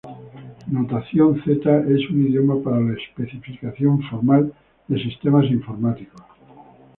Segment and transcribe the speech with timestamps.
[0.71, 4.51] Notación Z es un idioma para la especificación formal
[4.87, 6.23] de sistemas informáticos.